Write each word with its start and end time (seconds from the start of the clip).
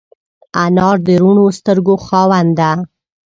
انا 0.63 0.89
د 1.05 1.07
روڼو 1.21 1.45
سترګو 1.57 1.95
خاوند 2.05 2.51
ده 2.59 2.71